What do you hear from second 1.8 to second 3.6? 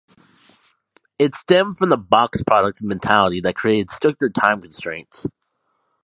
the box product mentality that